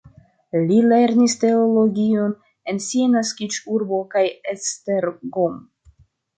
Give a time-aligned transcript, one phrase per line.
[0.69, 2.33] Li lernis teologion
[2.73, 4.27] en sia naskiĝurbo kaj
[4.57, 5.65] Esztergom.